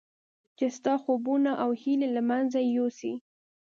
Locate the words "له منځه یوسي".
2.15-3.13